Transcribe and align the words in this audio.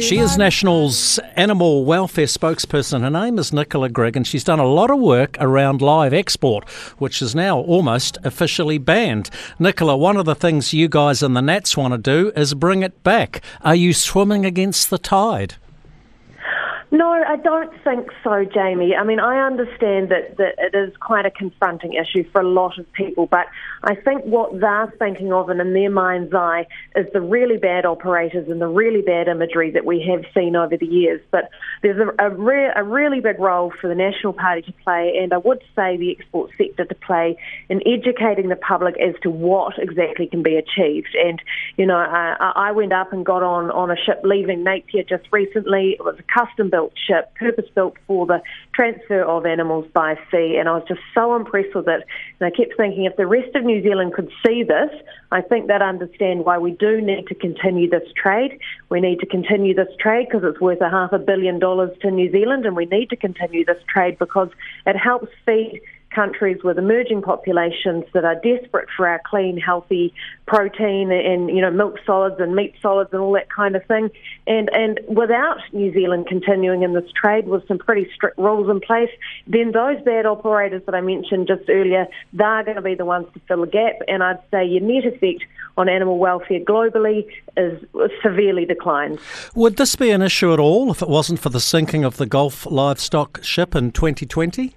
She 0.00 0.18
is 0.18 0.36
National's 0.36 1.18
animal 1.34 1.86
welfare 1.86 2.26
spokesperson. 2.26 3.00
Her 3.00 3.08
name 3.08 3.38
is 3.38 3.54
Nicola 3.54 3.88
Grigg, 3.88 4.18
and 4.18 4.26
she's 4.26 4.44
done 4.44 4.58
a 4.58 4.66
lot 4.66 4.90
of 4.90 4.98
work 4.98 5.38
around 5.40 5.80
live 5.80 6.12
export, 6.12 6.68
which 6.98 7.22
is 7.22 7.34
now 7.34 7.60
almost 7.60 8.18
officially 8.22 8.76
banned. 8.76 9.30
Nicola, 9.58 9.96
one 9.96 10.18
of 10.18 10.26
the 10.26 10.34
things 10.34 10.74
you 10.74 10.88
guys 10.88 11.22
in 11.22 11.32
the 11.32 11.40
Nats 11.40 11.74
want 11.74 11.94
to 11.94 11.98
do 11.98 12.32
is 12.36 12.52
bring 12.52 12.82
it 12.82 13.02
back. 13.02 13.42
Are 13.62 13.74
you 13.74 13.94
swimming 13.94 14.44
against 14.44 14.90
the 14.90 14.98
tide? 14.98 15.54
No, 16.90 17.10
I 17.10 17.36
don't 17.36 17.70
think 17.84 18.08
so, 18.24 18.46
Jamie. 18.46 18.94
I 18.96 19.04
mean, 19.04 19.20
I 19.20 19.46
understand 19.46 20.08
that, 20.08 20.38
that 20.38 20.54
it 20.56 20.74
is 20.74 20.96
quite 20.96 21.26
a 21.26 21.30
confronting 21.30 21.92
issue 21.92 22.24
for 22.30 22.40
a 22.40 22.48
lot 22.48 22.78
of 22.78 22.90
people, 22.94 23.26
but 23.26 23.46
I 23.82 23.94
think 23.94 24.24
what 24.24 24.58
they're 24.58 24.90
thinking 24.98 25.30
of 25.30 25.50
and 25.50 25.60
in 25.60 25.74
their 25.74 25.90
mind's 25.90 26.32
eye 26.32 26.66
is 26.96 27.06
the 27.12 27.20
really 27.20 27.58
bad 27.58 27.84
operators 27.84 28.48
and 28.48 28.58
the 28.58 28.66
really 28.66 29.02
bad 29.02 29.28
imagery 29.28 29.70
that 29.72 29.84
we 29.84 30.00
have 30.10 30.24
seen 30.32 30.56
over 30.56 30.78
the 30.78 30.86
years. 30.86 31.20
But 31.30 31.50
there's 31.82 32.00
a, 32.00 32.24
a, 32.24 32.30
re- 32.30 32.72
a 32.74 32.82
really 32.82 33.20
big 33.20 33.38
role 33.38 33.70
for 33.78 33.88
the 33.88 33.94
National 33.94 34.32
Party 34.32 34.62
to 34.62 34.72
play, 34.82 35.18
and 35.22 35.34
I 35.34 35.38
would 35.38 35.62
say 35.76 35.98
the 35.98 36.16
export 36.18 36.52
sector 36.56 36.86
to 36.86 36.94
play 36.94 37.36
in 37.68 37.82
educating 37.86 38.48
the 38.48 38.56
public 38.56 38.98
as 38.98 39.14
to 39.24 39.30
what 39.30 39.74
exactly 39.78 40.26
can 40.26 40.42
be 40.42 40.56
achieved. 40.56 41.14
And, 41.22 41.38
you 41.76 41.84
know, 41.84 41.98
I, 41.98 42.52
I 42.56 42.72
went 42.72 42.94
up 42.94 43.12
and 43.12 43.26
got 43.26 43.42
on, 43.42 43.70
on 43.72 43.90
a 43.90 43.96
ship 43.96 44.22
leaving 44.24 44.64
Napier 44.64 45.02
just 45.02 45.26
recently. 45.30 45.90
It 45.90 46.02
was 46.02 46.16
a 46.18 46.22
custom 46.22 46.70
built 46.70 46.77
ship, 47.06 47.34
purpose 47.34 47.66
built 47.74 47.94
for 48.06 48.26
the 48.26 48.42
transfer 48.74 49.22
of 49.22 49.46
animals 49.46 49.86
by 49.92 50.14
sea. 50.30 50.56
And 50.58 50.68
I 50.68 50.72
was 50.72 50.84
just 50.86 51.00
so 51.14 51.36
impressed 51.36 51.74
with 51.74 51.88
it. 51.88 52.02
And 52.40 52.46
I 52.46 52.50
kept 52.50 52.76
thinking 52.76 53.04
if 53.04 53.16
the 53.16 53.26
rest 53.26 53.54
of 53.54 53.64
New 53.64 53.82
Zealand 53.82 54.14
could 54.14 54.30
see 54.44 54.62
this, 54.62 54.90
I 55.30 55.40
think 55.40 55.66
they'd 55.66 55.82
understand 55.82 56.44
why 56.44 56.58
we 56.58 56.72
do 56.72 57.00
need 57.00 57.26
to 57.28 57.34
continue 57.34 57.88
this 57.88 58.08
trade. 58.16 58.58
We 58.88 59.00
need 59.00 59.20
to 59.20 59.26
continue 59.26 59.74
this 59.74 59.94
trade 59.98 60.28
because 60.30 60.44
it's 60.44 60.60
worth 60.60 60.80
a 60.80 60.90
half 60.90 61.12
a 61.12 61.18
billion 61.18 61.58
dollars 61.58 61.96
to 62.02 62.10
New 62.10 62.30
Zealand, 62.30 62.64
and 62.66 62.74
we 62.74 62.86
need 62.86 63.10
to 63.10 63.16
continue 63.16 63.64
this 63.64 63.82
trade 63.88 64.18
because 64.18 64.48
it 64.86 64.96
helps 64.96 65.28
feed 65.44 65.80
countries 66.14 66.58
with 66.62 66.78
emerging 66.78 67.22
populations 67.22 68.04
that 68.14 68.24
are 68.24 68.34
desperate 68.34 68.88
for 68.96 69.08
our 69.08 69.20
clean, 69.24 69.58
healthy 69.58 70.12
protein 70.46 71.12
and 71.12 71.50
you 71.50 71.60
know 71.60 71.70
milk 71.70 71.96
solids 72.06 72.36
and 72.38 72.56
meat 72.56 72.74
solids 72.80 73.10
and 73.12 73.20
all 73.20 73.32
that 73.32 73.52
kind 73.52 73.76
of 73.76 73.84
thing. 73.86 74.10
And 74.46 74.70
and 74.72 75.00
without 75.08 75.58
New 75.72 75.92
Zealand 75.92 76.26
continuing 76.26 76.82
in 76.82 76.94
this 76.94 77.10
trade 77.12 77.46
with 77.46 77.66
some 77.68 77.78
pretty 77.78 78.08
strict 78.14 78.38
rules 78.38 78.70
in 78.70 78.80
place, 78.80 79.10
then 79.46 79.72
those 79.72 80.02
bad 80.04 80.26
operators 80.26 80.82
that 80.86 80.94
I 80.94 81.00
mentioned 81.00 81.48
just 81.48 81.68
earlier, 81.68 82.06
they're 82.32 82.64
going 82.64 82.76
to 82.76 82.82
be 82.82 82.94
the 82.94 83.04
ones 83.04 83.26
to 83.34 83.40
fill 83.46 83.60
the 83.60 83.66
gap. 83.66 83.96
And 84.08 84.22
I'd 84.22 84.40
say 84.50 84.64
your 84.64 84.82
net 84.82 85.04
effect 85.04 85.44
on 85.76 85.88
animal 85.88 86.18
welfare 86.18 86.60
globally 86.60 87.26
is 87.56 87.82
severely 88.22 88.64
declined. 88.64 89.20
Would 89.54 89.76
this 89.76 89.94
be 89.94 90.10
an 90.10 90.22
issue 90.22 90.52
at 90.52 90.58
all 90.58 90.90
if 90.90 91.02
it 91.02 91.08
wasn't 91.08 91.38
for 91.38 91.50
the 91.50 91.60
sinking 91.60 92.04
of 92.04 92.16
the 92.16 92.26
Gulf 92.26 92.66
livestock 92.66 93.42
ship 93.44 93.76
in 93.76 93.92
2020? 93.92 94.74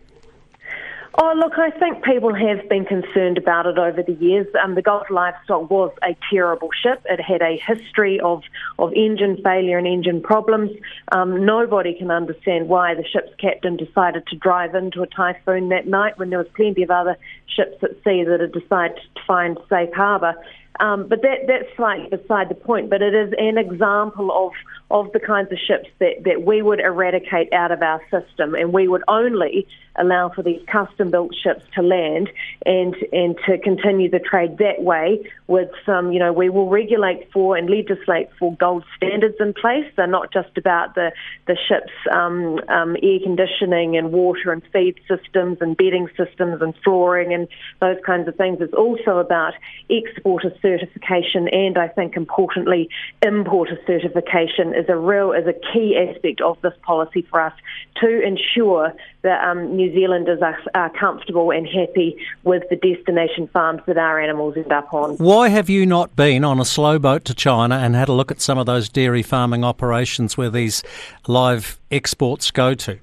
Oh, 1.15 1.33
look, 1.35 1.57
I 1.57 1.71
think 1.71 2.05
people 2.05 2.33
have 2.33 2.69
been 2.69 2.85
concerned 2.85 3.37
about 3.37 3.65
it 3.65 3.77
over 3.77 4.01
the 4.01 4.13
years. 4.13 4.47
Um, 4.63 4.75
the 4.75 4.81
Gulf 4.81 5.09
Livestock 5.09 5.69
was 5.69 5.91
a 6.01 6.15
terrible 6.29 6.69
ship. 6.81 7.01
It 7.05 7.19
had 7.19 7.41
a 7.41 7.57
history 7.57 8.21
of, 8.21 8.43
of 8.79 8.93
engine 8.93 9.41
failure 9.43 9.77
and 9.77 9.85
engine 9.85 10.21
problems. 10.21 10.71
Um, 11.11 11.45
nobody 11.45 11.95
can 11.95 12.11
understand 12.11 12.69
why 12.69 12.95
the 12.95 13.03
ship's 13.03 13.33
captain 13.37 13.75
decided 13.75 14.25
to 14.27 14.37
drive 14.37 14.73
into 14.73 15.01
a 15.01 15.07
typhoon 15.07 15.67
that 15.69 15.85
night 15.85 16.17
when 16.17 16.29
there 16.29 16.39
was 16.39 16.47
plenty 16.55 16.81
of 16.81 16.91
other 16.91 17.17
ships 17.45 17.83
at 17.83 17.91
sea 18.05 18.23
that 18.23 18.39
had 18.39 18.53
decided 18.53 18.97
to 19.15 19.21
find 19.27 19.57
safe 19.69 19.93
harbour. 19.93 20.35
Um, 20.79 21.07
but 21.07 21.21
that, 21.21 21.47
that's 21.47 21.75
slightly 21.75 22.09
beside 22.09 22.49
the 22.49 22.55
point. 22.55 22.89
But 22.89 23.01
it 23.01 23.13
is 23.13 23.33
an 23.37 23.57
example 23.57 24.31
of, 24.31 24.53
of 24.89 25.11
the 25.11 25.19
kinds 25.19 25.51
of 25.51 25.57
ships 25.59 25.89
that, 25.99 26.23
that 26.25 26.43
we 26.43 26.61
would 26.61 26.79
eradicate 26.79 27.51
out 27.53 27.71
of 27.71 27.81
our 27.81 28.01
system, 28.09 28.55
and 28.55 28.73
we 28.73 28.87
would 28.87 29.03
only 29.07 29.67
allow 29.97 30.29
for 30.29 30.41
these 30.41 30.61
custom 30.71 31.11
built 31.11 31.35
ships 31.43 31.63
to 31.75 31.81
land 31.81 32.29
and 32.65 32.95
and 33.11 33.37
to 33.45 33.57
continue 33.57 34.09
the 34.09 34.19
trade 34.19 34.57
that 34.57 34.81
way 34.81 35.19
with 35.47 35.69
some 35.85 36.13
you 36.13 36.19
know 36.19 36.31
we 36.31 36.49
will 36.49 36.69
regulate 36.69 37.29
for 37.33 37.57
and 37.57 37.69
legislate 37.69 38.29
for 38.39 38.55
gold 38.55 38.85
standards 38.95 39.35
in 39.39 39.53
place 39.53 39.85
they're 39.97 40.07
not 40.07 40.31
just 40.31 40.57
about 40.57 40.95
the 40.95 41.11
the 41.47 41.57
ships 41.67 41.91
um, 42.11 42.59
um, 42.69 42.95
air 43.03 43.19
conditioning 43.21 43.97
and 43.97 44.11
water 44.11 44.51
and 44.51 44.61
feed 44.71 44.97
systems 45.07 45.57
and 45.59 45.75
bedding 45.75 46.07
systems 46.15 46.61
and 46.61 46.73
flooring 46.83 47.33
and 47.33 47.47
those 47.81 47.97
kinds 48.05 48.27
of 48.27 48.35
things 48.35 48.59
it's 48.61 48.73
also 48.73 49.17
about 49.17 49.53
exporter 49.89 50.53
certification 50.61 51.47
and 51.49 51.77
I 51.77 51.87
think 51.87 52.15
importantly 52.15 52.89
importer 53.21 53.77
certification 53.85 54.73
is 54.73 54.85
a 54.89 54.95
real 54.95 55.31
is 55.31 55.47
a 55.47 55.53
key 55.73 55.97
aspect 55.97 56.41
of 56.41 56.61
this 56.61 56.73
policy 56.81 57.21
for 57.29 57.41
us 57.41 57.53
to 58.01 58.21
ensure 58.21 58.93
that 59.23 59.43
um, 59.43 59.75
New 59.75 59.93
Zealanders 59.93 60.41
are, 60.41 60.57
are 60.73 60.89
comfortable 60.89 61.51
and 61.51 61.67
happy 61.67 62.17
with 62.43 62.63
the 62.69 62.75
destination 62.75 63.47
farms 63.47 63.81
that 63.87 63.97
our 63.97 64.19
animals 64.19 64.55
end 64.57 64.71
up 64.71 64.93
on. 64.93 65.17
Why 65.17 65.49
have 65.49 65.69
you 65.69 65.85
not 65.85 66.15
been 66.15 66.43
on 66.43 66.59
a 66.59 66.65
slow 66.65 66.97
boat 66.97 67.25
to 67.25 67.33
China 67.33 67.75
and 67.75 67.95
had 67.95 68.09
a 68.09 68.13
look 68.13 68.31
at 68.31 68.41
some 68.41 68.57
of 68.57 68.65
those 68.65 68.89
dairy 68.89 69.23
farming 69.23 69.63
operations 69.63 70.37
where 70.37 70.49
these 70.49 70.83
live 71.27 71.79
exports 71.91 72.51
go 72.51 72.73
to? 72.73 72.97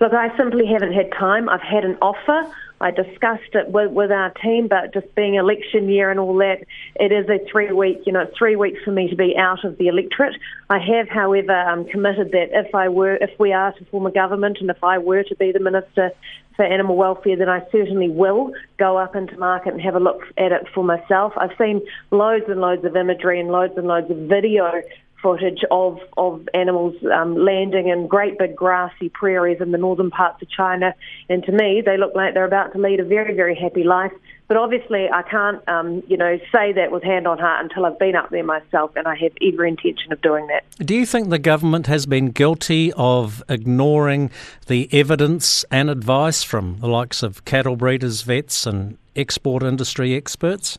Look, 0.00 0.14
I 0.14 0.34
simply 0.36 0.64
haven't 0.66 0.94
had 0.94 1.12
time. 1.12 1.48
I've 1.48 1.60
had 1.60 1.84
an 1.84 1.98
offer. 2.00 2.50
I 2.80 2.90
discussed 2.90 3.54
it 3.54 3.68
with, 3.68 3.90
with 3.90 4.10
our 4.10 4.30
team, 4.30 4.68
but 4.68 4.94
just 4.94 5.14
being 5.14 5.34
election 5.34 5.88
year 5.88 6.10
and 6.10 6.18
all 6.18 6.36
that, 6.38 6.64
it 6.96 7.12
is 7.12 7.28
a 7.28 7.38
three 7.50 7.72
week, 7.72 8.02
you 8.06 8.12
know, 8.12 8.26
three 8.38 8.56
weeks 8.56 8.82
for 8.84 8.90
me 8.90 9.08
to 9.10 9.16
be 9.16 9.36
out 9.36 9.64
of 9.64 9.76
the 9.76 9.88
electorate. 9.88 10.34
I 10.70 10.78
have, 10.78 11.08
however, 11.08 11.52
um, 11.52 11.84
committed 11.84 12.32
that 12.32 12.48
if 12.52 12.74
I 12.74 12.88
were, 12.88 13.16
if 13.16 13.38
we 13.38 13.52
are 13.52 13.72
to 13.72 13.84
form 13.86 14.06
a 14.06 14.10
government 14.10 14.58
and 14.60 14.70
if 14.70 14.82
I 14.82 14.98
were 14.98 15.22
to 15.24 15.36
be 15.36 15.52
the 15.52 15.60
minister 15.60 16.10
for 16.56 16.64
animal 16.64 16.96
welfare, 16.96 17.36
then 17.36 17.48
I 17.48 17.62
certainly 17.70 18.08
will 18.08 18.52
go 18.78 18.96
up 18.96 19.14
into 19.14 19.36
market 19.38 19.74
and 19.74 19.82
have 19.82 19.94
a 19.94 20.00
look 20.00 20.22
at 20.38 20.52
it 20.52 20.66
for 20.74 20.82
myself. 20.82 21.34
I've 21.36 21.56
seen 21.58 21.82
loads 22.10 22.46
and 22.48 22.60
loads 22.60 22.84
of 22.84 22.96
imagery 22.96 23.40
and 23.40 23.50
loads 23.50 23.74
and 23.76 23.86
loads 23.86 24.10
of 24.10 24.16
video 24.16 24.82
footage 25.22 25.60
of, 25.70 25.98
of 26.16 26.48
animals 26.54 26.94
um, 27.14 27.36
landing 27.36 27.88
in 27.88 28.06
great 28.06 28.38
big 28.38 28.56
grassy 28.56 29.08
prairies 29.08 29.60
in 29.60 29.70
the 29.70 29.78
northern 29.78 30.10
parts 30.10 30.42
of 30.42 30.48
China. 30.50 30.94
And 31.28 31.44
to 31.44 31.52
me, 31.52 31.82
they 31.84 31.96
look 31.96 32.14
like 32.14 32.34
they're 32.34 32.44
about 32.44 32.72
to 32.72 32.78
lead 32.78 33.00
a 33.00 33.04
very, 33.04 33.34
very 33.34 33.54
happy 33.54 33.84
life. 33.84 34.12
But 34.48 34.56
obviously, 34.56 35.08
I 35.08 35.22
can't, 35.22 35.66
um, 35.68 36.02
you 36.08 36.16
know, 36.16 36.38
say 36.50 36.72
that 36.72 36.90
with 36.90 37.04
hand 37.04 37.28
on 37.28 37.38
heart 37.38 37.62
until 37.62 37.86
I've 37.86 38.00
been 38.00 38.16
up 38.16 38.30
there 38.30 38.42
myself, 38.42 38.90
and 38.96 39.06
I 39.06 39.14
have 39.14 39.30
every 39.40 39.68
intention 39.68 40.12
of 40.12 40.20
doing 40.22 40.48
that. 40.48 40.64
Do 40.84 40.96
you 40.96 41.06
think 41.06 41.28
the 41.28 41.38
government 41.38 41.86
has 41.86 42.04
been 42.04 42.30
guilty 42.30 42.92
of 42.94 43.44
ignoring 43.48 44.28
the 44.66 44.88
evidence 44.92 45.64
and 45.70 45.88
advice 45.88 46.42
from 46.42 46.78
the 46.80 46.88
likes 46.88 47.22
of 47.22 47.44
cattle 47.44 47.76
breeders, 47.76 48.22
vets, 48.22 48.66
and 48.66 48.98
export 49.14 49.62
industry 49.62 50.16
experts? 50.16 50.78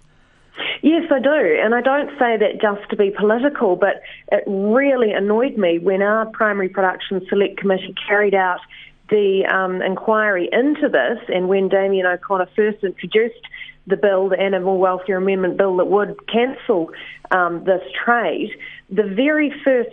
Yes, 0.81 1.03
I 1.11 1.19
do. 1.19 1.59
And 1.63 1.75
I 1.75 1.81
don't 1.81 2.09
say 2.17 2.37
that 2.37 2.59
just 2.59 2.89
to 2.89 2.95
be 2.95 3.11
political, 3.11 3.75
but 3.75 4.01
it 4.31 4.43
really 4.47 5.11
annoyed 5.11 5.57
me 5.57 5.77
when 5.77 6.01
our 6.01 6.25
Primary 6.27 6.69
Production 6.69 7.25
Select 7.29 7.57
Committee 7.57 7.93
carried 8.07 8.33
out 8.33 8.59
the 9.09 9.45
um, 9.45 9.81
inquiry 9.81 10.49
into 10.51 10.89
this 10.89 11.19
and 11.27 11.49
when 11.49 11.67
Damien 11.67 12.05
O'Connor 12.05 12.47
first 12.55 12.83
introduced 12.83 13.45
the 13.85 13.97
bill, 13.97 14.29
the 14.29 14.39
Animal 14.39 14.77
Welfare 14.77 15.17
Amendment 15.17 15.57
Bill 15.57 15.77
that 15.77 15.85
would 15.85 16.15
cancel 16.27 16.91
um, 17.29 17.63
this 17.65 17.81
trade, 18.05 18.49
the 18.89 19.03
very 19.03 19.53
first 19.63 19.89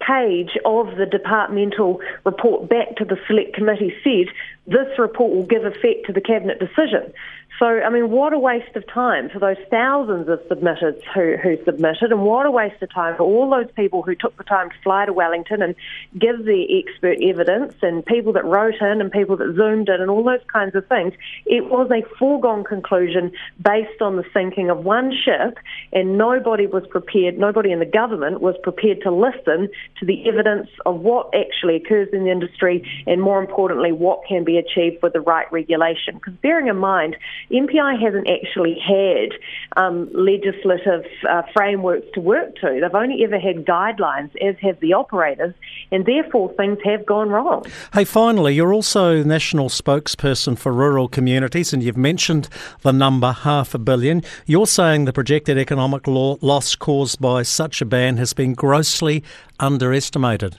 page 0.00 0.56
of 0.64 0.96
the 0.96 1.06
departmental 1.06 2.00
report 2.24 2.68
back 2.68 2.96
to 2.96 3.04
the 3.04 3.16
select 3.26 3.54
committee 3.54 3.94
said 4.04 4.32
this 4.66 4.98
report 4.98 5.32
will 5.32 5.46
give 5.46 5.64
effect 5.64 6.06
to 6.06 6.12
the 6.12 6.20
cabinet 6.20 6.58
decision. 6.58 7.12
So, 7.60 7.66
I 7.66 7.90
mean, 7.90 8.10
what 8.10 8.32
a 8.32 8.38
waste 8.38 8.74
of 8.74 8.86
time 8.86 9.28
for 9.28 9.38
those 9.38 9.58
thousands 9.70 10.30
of 10.30 10.40
submitters 10.48 10.98
who, 11.14 11.36
who 11.36 11.62
submitted, 11.66 12.10
and 12.10 12.22
what 12.22 12.46
a 12.46 12.50
waste 12.50 12.80
of 12.80 12.90
time 12.90 13.18
for 13.18 13.24
all 13.24 13.50
those 13.50 13.70
people 13.76 14.00
who 14.00 14.14
took 14.14 14.34
the 14.38 14.44
time 14.44 14.70
to 14.70 14.76
fly 14.82 15.04
to 15.04 15.12
Wellington 15.12 15.60
and 15.60 15.74
give 16.18 16.46
their 16.46 16.64
expert 16.70 17.18
evidence, 17.22 17.74
and 17.82 18.02
people 18.06 18.32
that 18.32 18.46
wrote 18.46 18.80
in, 18.80 19.02
and 19.02 19.12
people 19.12 19.36
that 19.36 19.54
zoomed 19.56 19.90
in, 19.90 20.00
and 20.00 20.10
all 20.10 20.24
those 20.24 20.40
kinds 20.50 20.74
of 20.74 20.86
things. 20.86 21.12
It 21.44 21.66
was 21.66 21.90
a 21.90 22.00
foregone 22.18 22.64
conclusion 22.64 23.30
based 23.62 24.00
on 24.00 24.16
the 24.16 24.24
sinking 24.32 24.70
of 24.70 24.78
one 24.82 25.12
ship, 25.12 25.58
and 25.92 26.16
nobody 26.16 26.66
was 26.66 26.86
prepared, 26.86 27.38
nobody 27.38 27.72
in 27.72 27.78
the 27.78 27.84
government 27.84 28.40
was 28.40 28.56
prepared 28.62 29.02
to 29.02 29.12
listen 29.12 29.68
to 29.98 30.06
the 30.06 30.26
evidence 30.26 30.70
of 30.86 31.00
what 31.00 31.34
actually 31.34 31.76
occurs 31.76 32.08
in 32.14 32.24
the 32.24 32.30
industry, 32.30 32.88
and 33.06 33.20
more 33.20 33.38
importantly, 33.38 33.92
what 33.92 34.20
can 34.26 34.44
be 34.44 34.56
achieved 34.56 35.02
with 35.02 35.12
the 35.12 35.20
right 35.20 35.52
regulation. 35.52 36.14
Because 36.14 36.32
bearing 36.40 36.68
in 36.68 36.78
mind, 36.78 37.18
MPI 37.50 38.00
hasn't 38.00 38.28
actually 38.28 38.78
had 38.78 39.30
um, 39.76 40.08
legislative 40.12 41.04
uh, 41.28 41.42
frameworks 41.52 42.06
to 42.14 42.20
work 42.20 42.54
to. 42.56 42.78
They've 42.80 42.94
only 42.94 43.24
ever 43.24 43.38
had 43.38 43.64
guidelines, 43.66 44.30
as 44.40 44.56
have 44.60 44.78
the 44.80 44.92
operators, 44.92 45.54
and 45.90 46.06
therefore 46.06 46.52
things 46.54 46.78
have 46.84 47.04
gone 47.06 47.30
wrong. 47.30 47.64
Hey, 47.92 48.04
finally, 48.04 48.54
you're 48.54 48.72
also 48.72 49.22
national 49.22 49.68
spokesperson 49.68 50.58
for 50.58 50.72
rural 50.72 51.08
communities, 51.08 51.72
and 51.72 51.82
you've 51.82 51.96
mentioned 51.96 52.48
the 52.82 52.92
number 52.92 53.32
half 53.32 53.74
a 53.74 53.78
billion. 53.78 54.22
You're 54.46 54.66
saying 54.66 55.04
the 55.04 55.12
projected 55.12 55.58
economic 55.58 56.06
loss 56.06 56.76
caused 56.76 57.20
by 57.20 57.42
such 57.42 57.82
a 57.82 57.84
ban 57.84 58.16
has 58.16 58.32
been 58.32 58.54
grossly 58.54 59.24
underestimated. 59.58 60.58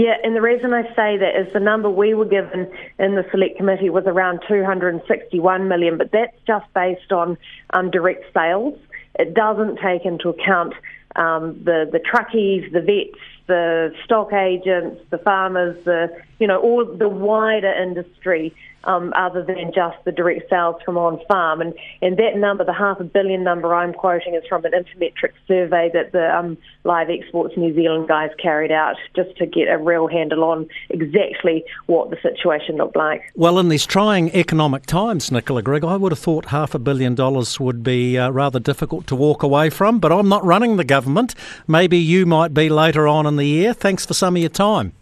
Yeah, 0.00 0.16
and 0.24 0.34
the 0.34 0.40
reason 0.40 0.72
I 0.72 0.84
say 0.96 1.18
that 1.18 1.36
is 1.36 1.52
the 1.52 1.60
number 1.60 1.90
we 1.90 2.14
were 2.14 2.24
given 2.24 2.72
in 2.98 3.16
the 3.16 3.26
select 3.30 3.58
committee 3.58 3.90
was 3.90 4.04
around 4.06 4.40
261 4.48 5.68
million, 5.68 5.98
but 5.98 6.10
that's 6.10 6.34
just 6.46 6.64
based 6.72 7.12
on 7.12 7.36
um, 7.74 7.90
direct 7.90 8.32
sales. 8.32 8.78
It 9.18 9.34
doesn't 9.34 9.78
take 9.78 10.06
into 10.06 10.30
account 10.30 10.72
um, 11.16 11.62
the 11.64 11.86
the 11.92 11.98
truckies, 11.98 12.72
the 12.72 12.80
vets, 12.80 13.22
the 13.46 13.94
stock 14.06 14.32
agents, 14.32 15.02
the 15.10 15.18
farmers, 15.18 15.84
the 15.84 16.08
you 16.38 16.46
know 16.46 16.58
all 16.58 16.82
the 16.86 17.10
wider 17.10 17.70
industry 17.70 18.54
um, 18.84 19.12
other 19.16 19.42
than 19.42 19.72
just 19.74 19.96
the 20.04 20.12
direct 20.12 20.48
sales 20.48 20.76
from 20.84 20.96
on 20.96 21.20
farm. 21.26 21.60
And, 21.60 21.74
and 22.02 22.16
that 22.18 22.36
number, 22.36 22.64
the 22.64 22.72
half 22.72 23.00
a 23.00 23.04
billion 23.04 23.44
number 23.44 23.74
I'm 23.74 23.92
quoting, 23.92 24.34
is 24.34 24.42
from 24.48 24.64
an 24.64 24.72
Infometrics 24.72 25.34
survey 25.46 25.90
that 25.92 26.12
the 26.12 26.36
um, 26.36 26.56
Live 26.84 27.10
Exports 27.10 27.56
New 27.56 27.74
Zealand 27.74 28.08
guys 28.08 28.30
carried 28.40 28.72
out 28.72 28.96
just 29.14 29.36
to 29.38 29.46
get 29.46 29.68
a 29.68 29.78
real 29.78 30.06
handle 30.06 30.44
on 30.44 30.68
exactly 30.88 31.64
what 31.86 32.10
the 32.10 32.16
situation 32.22 32.76
looked 32.76 32.96
like. 32.96 33.22
Well, 33.34 33.58
in 33.58 33.68
these 33.68 33.86
trying 33.86 34.30
economic 34.34 34.86
times, 34.86 35.30
Nicola 35.30 35.62
Grigg, 35.62 35.84
I 35.84 35.96
would 35.96 36.12
have 36.12 36.18
thought 36.18 36.46
half 36.46 36.74
a 36.74 36.78
billion 36.78 37.14
dollars 37.14 37.60
would 37.60 37.82
be 37.82 38.18
uh, 38.18 38.30
rather 38.30 38.58
difficult 38.58 39.06
to 39.08 39.16
walk 39.16 39.42
away 39.42 39.70
from, 39.70 39.98
but 39.98 40.12
I'm 40.12 40.28
not 40.28 40.44
running 40.44 40.76
the 40.76 40.84
government. 40.84 41.34
Maybe 41.66 41.98
you 41.98 42.26
might 42.26 42.54
be 42.54 42.68
later 42.68 43.06
on 43.06 43.26
in 43.26 43.36
the 43.36 43.44
year. 43.46 43.74
Thanks 43.74 44.06
for 44.06 44.14
some 44.14 44.36
of 44.36 44.40
your 44.40 44.50
time. 44.50 44.92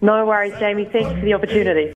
No 0.00 0.26
worries, 0.26 0.52
Jamie. 0.58 0.84
Thanks 0.84 1.12
for 1.18 1.24
the 1.24 1.32
opportunity. 1.32 1.92